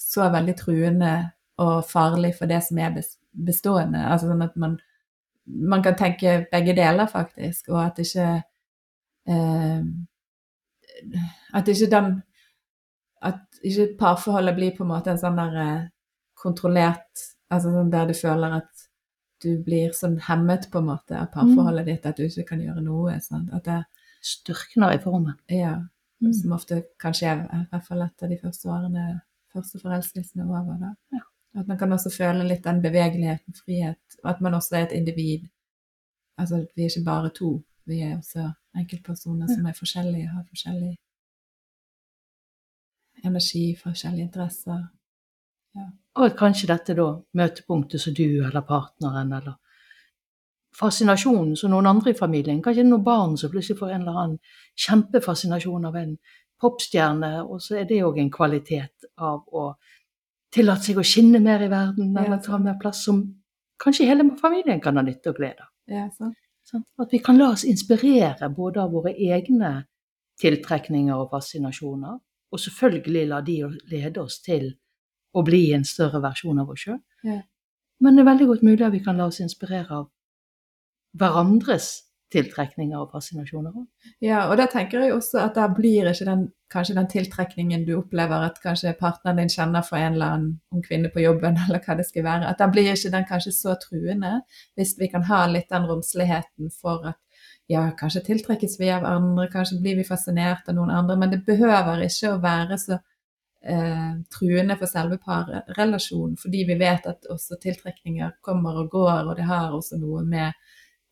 [0.00, 1.12] så veldig truende
[1.60, 2.94] og farlig for det som er
[3.46, 4.00] bestående.
[4.10, 4.78] Altså sånn at man,
[5.46, 8.28] man kan tenke begge deler, faktisk, og at ikke
[9.28, 9.82] eh,
[11.54, 12.10] At ikke den
[13.22, 15.88] At ikke parforholdet blir på en måte en sånn der eh,
[16.40, 18.86] kontrollert Altså sånn der du føler at
[19.40, 22.82] du blir sånn hemmet på en måte av parforholdet ditt, at du ikke kan gjøre
[22.84, 23.14] noe.
[23.24, 23.78] Sånn, At det,
[24.20, 25.38] Styrkner i formen.
[25.48, 25.78] ja,
[26.20, 26.34] Mm.
[26.36, 29.22] som ofte kan skje, i hvert fall etter de første årene,
[29.54, 30.76] første forelskelsene er over.
[30.82, 30.90] Da.
[31.16, 31.22] Ja.
[31.58, 34.92] At man kan også føle litt den bevegeligheten, frihet, og at man også er et
[34.92, 35.48] individ.
[36.38, 37.50] Altså at vi er ikke bare to,
[37.86, 40.94] vi er også enkeltpersoner som er forskjellige, har forskjellig
[43.24, 44.84] energi, forskjellige interesser.
[46.14, 49.58] Og at kanskje dette da, møtepunktet som du eller partneren eller
[50.80, 54.38] fascinasjonen som noen andre i familien, kanskje noen barn som plutselig får en eller annen
[54.78, 56.14] kjempefascinasjon av en
[56.60, 59.72] popstjerne, og så er det òg en kvalitet av å
[60.54, 63.22] tillate seg å skinne mer i verden, Ja, eller ta mer plass som
[63.82, 65.70] kanskje hele familien kan ha nytte og glede av.
[65.86, 66.08] Ja?
[67.02, 69.86] At vi kan la oss inspirere både av våre egne
[70.40, 72.18] tiltrekninger og fascinasjoner,
[72.50, 73.56] og selvfølgelig la de
[73.90, 74.72] lede oss til
[75.34, 77.00] å bli en større versjon av oss sjøl.
[77.26, 77.40] Ja.
[78.00, 80.08] Men det er veldig godt mulig at vi kan la oss inspirere av
[81.18, 81.90] hverandres
[82.30, 83.86] tiltrekninger og fascinasjoner òg.
[84.22, 87.96] Ja, og da tenker jeg også at da blir ikke den, kanskje den tiltrekningen du
[87.98, 91.98] opplever at kanskje partneren din kjenner for en eller annen kvinne på jobben, eller hva
[91.98, 94.40] det skal være, at da blir ikke den kanskje så truende,
[94.78, 97.18] hvis vi kan ha litt den romsligheten for at
[97.70, 101.44] ja, kanskje tiltrekkes vi av andre, kanskje blir vi fascinert av noen andre, men det
[101.46, 107.60] behøver ikke å være så eh, truende for selve parrelasjonen, fordi vi vet at også
[107.62, 110.54] tiltrekninger kommer og går, og det har også noe med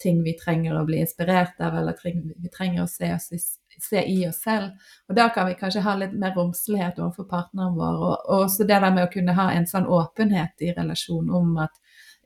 [0.03, 3.49] ting vi trenger å bli inspirert av, eller vi trenger å se, oss,
[3.83, 4.77] se i oss selv.
[5.09, 8.69] Og da kan vi kanskje ha litt mer romslighet overfor partneren vår, og, og også
[8.69, 11.77] det der med å kunne ha en sånn åpenhet i relasjon om at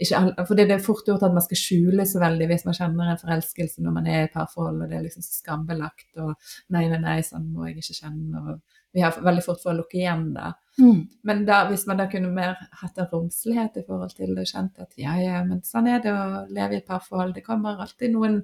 [0.02, 2.76] ikke alle, for det er fort gjort at man skal skjule så veldig hvis man
[2.76, 6.32] kjenner en forelskelse når man er i et parforhold, og det er liksom skambelagt, og
[6.74, 9.78] nei, nei, nei, sånn må jeg ikke kjenne, og vi har veldig fort for å
[9.81, 10.52] lukke igjen da.
[10.81, 11.00] Mm.
[11.28, 14.81] Men da, hvis man da kunne mer hatt en romslighet i forhold til det, kjent
[14.81, 17.35] at ja, ja, men sånn er det å leve i et parforhold.
[17.37, 18.40] Det kommer alltid noen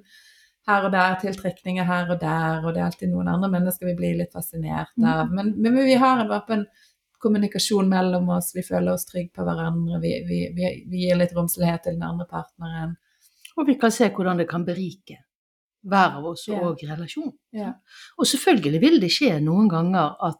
[0.69, 3.97] her og der, tiltrekninger her og der, og det er alltid noen andre mennesker vi
[3.97, 5.31] blir litt fascinert av.
[5.33, 6.67] Men, men vi har en åpen
[7.19, 11.33] kommunikasjon mellom oss, vi føler oss trygge på hverandre, vi, vi, vi, vi gir litt
[11.35, 12.93] romslighet til den andre partneren.
[13.57, 15.19] Og vi kan se hvordan det kan berike
[15.81, 16.59] hver av oss Ja.
[16.61, 17.33] og relasjon.
[17.51, 17.73] Ja.
[18.17, 20.39] Og selvfølgelig vil det skje noen ganger at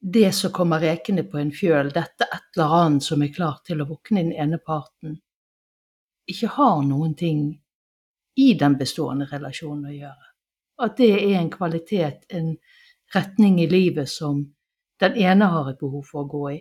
[0.00, 3.80] det som kommer rekende på en fjøl, dette et eller annet som er klart til
[3.82, 5.20] å våkne den ene parten,
[6.28, 7.60] ikke har noen ting
[8.36, 10.26] i den bestående relasjonen å gjøre.
[10.78, 12.56] At det er en kvalitet, en
[13.14, 14.54] retning i livet som
[15.00, 16.58] den ene har et behov for å gå i,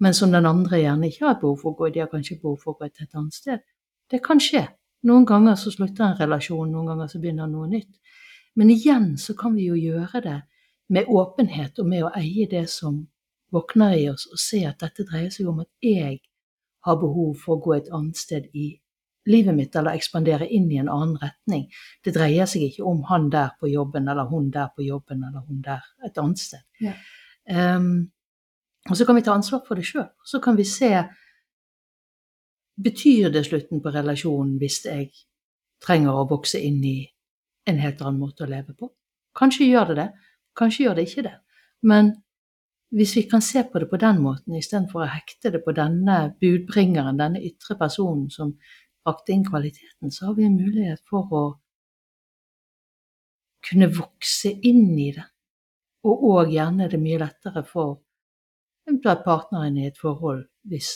[0.00, 1.90] men som den andre gjerne ikke har et behov for å gå i.
[1.90, 3.60] De har kanskje behov for å gå til et annet sted.
[4.10, 4.66] Det kan skje.
[5.06, 7.92] Noen ganger så slutter en relasjon, noen ganger så begynner noe nytt.
[8.58, 10.40] Men igjen så kan vi jo gjøre det
[10.94, 13.04] med åpenhet og med å eie det som
[13.54, 16.18] våkner i oss, og se at dette dreier seg om at jeg
[16.84, 18.72] har behov for å gå et annet sted i
[19.28, 21.66] livet mitt, eller ekspandere inn i en annen retning.
[22.04, 25.44] Det dreier seg ikke om han der på jobben, eller hun der på jobben, eller
[25.46, 26.64] hun der et annet sted.
[26.80, 26.94] Ja.
[27.48, 28.08] Um,
[28.88, 30.08] og så kan vi ta ansvar for det sjøl.
[30.24, 30.90] Så kan vi se
[32.78, 35.10] Betyr det slutten på relasjonen hvis jeg
[35.82, 36.98] trenger å vokse inn i
[37.68, 38.90] en helt annen måte å leve på?
[39.38, 40.08] Kanskje gjør det det,
[40.58, 41.36] kanskje gjør det ikke det.
[41.90, 42.12] Men
[42.94, 46.18] hvis vi kan se på det på den måten istedenfor å hekte det på denne
[46.40, 48.54] budbringeren, denne ytre personen som
[49.04, 51.42] brakte inn kvaliteten, så har vi en mulighet for å
[53.68, 55.26] kunne vokse inn i det.
[56.08, 57.98] Og òg gjerne er det mye lettere for
[58.88, 60.94] eventuelt partneren i et forhold hvis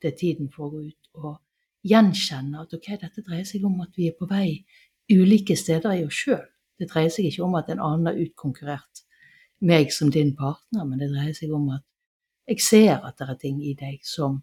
[0.00, 1.40] det er tiden for å gå ut og
[1.88, 4.64] gjenkjenne at ok, dette dreier seg om at vi er på vei
[5.12, 6.44] ulike steder i oss sjøl.
[6.78, 9.04] Det dreier seg ikke om at en annen har utkonkurrert
[9.68, 11.84] meg som din partner, men det dreier seg om at
[12.48, 14.38] jeg ser at det er ting i deg som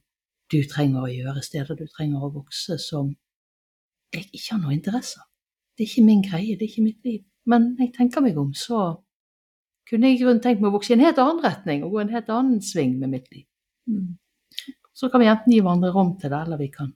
[0.51, 3.15] du trenger å gjøre, steder du trenger å vokse, som
[4.13, 5.29] jeg ikke har noe interesse av.
[5.75, 7.23] Det er ikke min greie, det er ikke mitt liv.
[7.49, 9.01] Men jeg tenker meg om, så
[9.89, 12.03] kunne jeg i grunnen tenkt meg å vokse i en helt annen retning og gå
[12.03, 13.45] en helt annen sving med mitt liv.
[13.89, 14.15] Mm.
[14.95, 16.93] Så kan vi enten gi hverandre rom til det, eller vi kan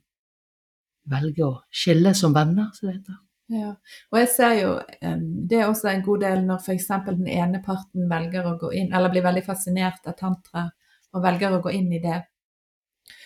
[1.10, 3.18] velge å skille som venner, som det heter.
[3.50, 3.72] Ja,
[4.12, 6.86] og jeg ser jo um, det er også en god del når f.eks.
[7.08, 10.68] den ene parten velger å gå inn, eller blir veldig fascinert av tantra
[11.10, 12.20] og velger å gå inn i det,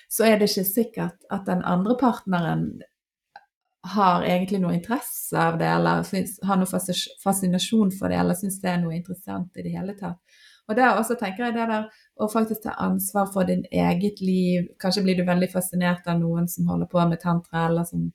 [0.09, 2.65] så er det ikke sikkert at den andre partneren
[3.95, 6.83] har egentlig noe interesse av det, eller synes, har noe
[7.21, 10.41] fascinasjon for det, eller syns det er noe interessant i det hele tatt.
[10.69, 14.71] Og der også tenker jeg det der å faktisk ta ansvar for din eget liv.
[14.81, 18.09] Kanskje blir du veldig fascinert av noen som holder på med tantra, eller som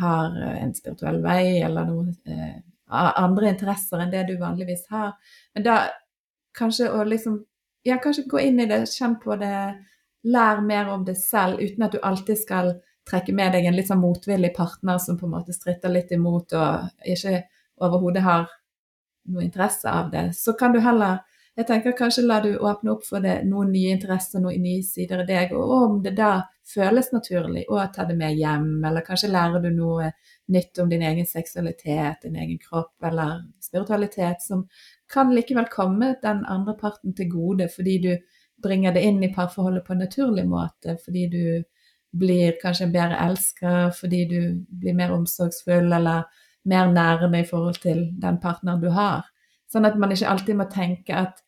[0.00, 2.60] har eh, en spirituell vei, eller noen eh,
[2.92, 5.14] andre interesser enn det du vanligvis har.
[5.54, 5.78] Men da
[6.58, 7.42] kanskje å liksom
[7.82, 9.56] Ja, kanskje gå inn i det, kjenn på det,
[10.22, 12.68] lær mer om det selv, uten at du alltid skal
[13.10, 16.54] trekke med deg en litt sånn motvillig partner som på en måte stritter litt imot
[16.54, 17.40] og ikke
[17.82, 18.46] overhodet har
[19.34, 20.28] noe interesse av det.
[20.38, 21.24] Så kan du heller
[21.56, 25.20] jeg tenker kanskje la du åpne opp for det, noen nye interesser, noen nye sider
[25.20, 25.52] i deg.
[25.52, 26.30] Og om det da
[26.68, 30.08] føles naturlig å ta det med hjem, eller kanskje lærer du noe
[30.52, 34.64] nytt om din egen seksualitet, din egen kropp eller spiritualitet, som
[35.12, 38.12] kan likevel komme den andre parten til gode fordi du
[38.62, 41.44] bringer det inn i parforholdet på en naturlig måte, fordi du
[42.16, 46.24] blir kanskje en bedre elsker, fordi du blir mer omsorgsfull eller
[46.68, 49.26] mer nærme i forhold til den partneren du har.
[49.72, 51.40] Sånn at man ikke alltid må tenke at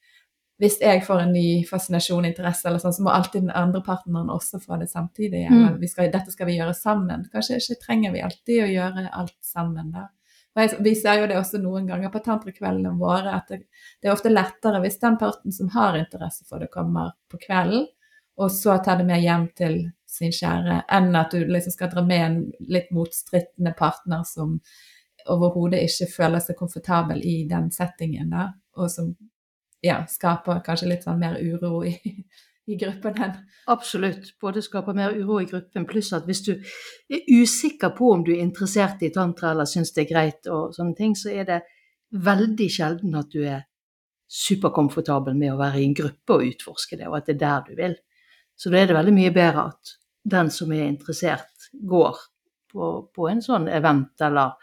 [0.62, 4.30] hvis jeg får en ny fascinasjon, interesse, eller sånn, så må alltid den andre partneren
[4.30, 5.48] også få det samtidig.
[5.50, 5.80] Mm.
[5.90, 7.24] skal, dette skal vi gjøre sammen.
[7.32, 9.90] Kanskje ikke trenger vi alltid å gjøre alt sammen.
[9.94, 10.06] da.
[10.54, 13.64] Jeg, vi ser jo det også noen ganger på tantrakveldene våre, at det,
[13.98, 17.88] det, er ofte lettere hvis den parten som har interesse for det, kommer på kvelden,
[18.38, 22.04] og så tar det med hjem til sin kjære, enn at du liksom skal dra
[22.06, 22.38] med en
[22.70, 24.60] litt motstrittende partner som
[25.32, 29.12] overhodet ikke føler seg komfortabel i den settingen, da, og som
[29.84, 31.94] ja, skaper kanskje litt sånn mer uro i,
[32.72, 33.36] i gruppen enn
[33.72, 34.32] Absolutt.
[34.40, 38.32] Både skaper mer uro i gruppen, pluss at hvis du er usikker på om du
[38.34, 41.62] er interessert i tantra eller syns det er greit og sånne ting, så er det
[42.14, 43.64] veldig sjelden at du er
[44.34, 47.66] superkomfortabel med å være i en gruppe og utforske det, og at det er der
[47.68, 47.96] du vil.
[48.56, 52.20] Så da er det veldig mye bedre at den som er interessert, går
[52.72, 54.54] på, på en sånn event eller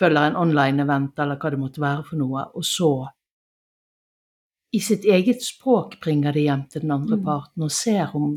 [0.00, 2.92] følger en online-event eller hva det måtte være for noe, og så
[4.72, 7.24] i sitt eget språk bringer det hjem til den andre mm.
[7.26, 8.34] parten og ser om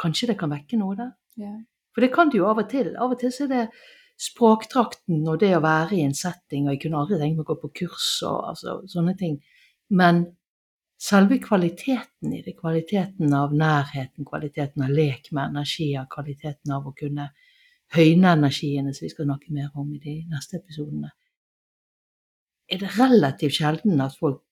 [0.00, 1.12] kanskje det kan vekke noe der.
[1.38, 1.60] Yeah.
[1.94, 2.90] For det kan det jo av og til.
[2.98, 3.66] Av og til så er det
[4.20, 7.52] språktrakten og det å være i en setting, og jeg kunne aldri tenke meg å
[7.52, 9.38] gå på kurs og altså, sånne ting.
[9.94, 10.24] Men
[11.00, 16.94] selve kvaliteten i det, kvaliteten av nærheten, kvaliteten av lek med energier, kvaliteten av å
[16.98, 17.30] kunne
[17.94, 21.12] høyne energiene, som vi skal snakke mer om i de neste episodene,
[22.70, 24.42] er det relativt sjelden at folk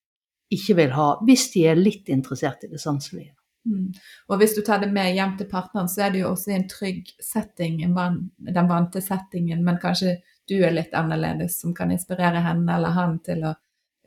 [0.53, 3.33] ikke vil ha, hvis de er litt interessert i det sanselige.
[3.65, 3.93] Mm.
[4.29, 6.69] Og hvis du tar det med hjem til partneren, så er det jo også en
[6.69, 10.19] trygg setting, den vante settingen, men kanskje
[10.51, 13.55] du er litt annerledes, som kan inspirere henne eller han til å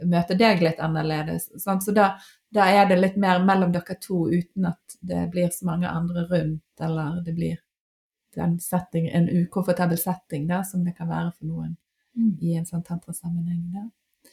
[0.06, 1.50] møte deg litt annerledes.
[1.64, 1.86] Sant?
[1.86, 2.12] Så da,
[2.54, 6.28] da er det litt mer mellom dere to uten at det blir så mange andre
[6.30, 7.62] rundt, eller det blir
[8.44, 11.76] en, setting, en ukomfortabel setting da, som det kan være for noen
[12.42, 13.64] i en sånn tantrasammenheng.
[13.74, 14.30] Da.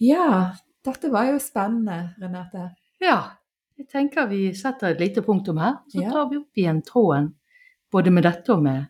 [0.00, 2.70] Ja, dette var jo spennende, Renate.
[3.00, 3.18] Ja.
[3.76, 5.74] Jeg tenker vi setter et lite punktum her.
[5.92, 6.10] Så Ja.
[6.10, 7.34] tar vi opp igjen tråden
[7.92, 8.86] både med dette og med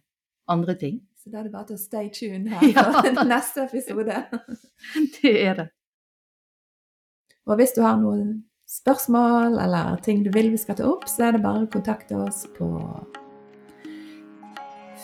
[0.49, 1.01] andre ting.
[1.18, 2.84] Så da er det bare til å stay tuned her Ja.
[3.03, 4.20] for neste episode.
[5.22, 5.68] Det er det.
[7.47, 11.26] Og hvis du har noen spørsmål eller ting du vil vi skal ta opp, så
[11.28, 12.66] er det bare å kontakte oss på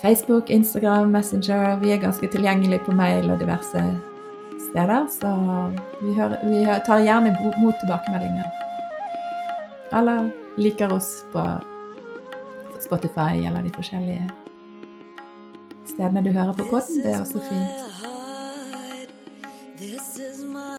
[0.03, 1.77] Facebook, Instagram, Messenger.
[1.77, 3.83] Vi er ganske tilgjengelige på mail og diverse
[4.71, 5.31] steder, så
[6.01, 8.45] vi, hører, vi tar gjerne mot tilbakemeldinger.
[9.93, 11.45] Eller liker oss på
[12.83, 14.31] Spotify eller de forskjellige
[15.87, 17.03] stedene du hører på podden.
[17.05, 17.93] Det er også fint.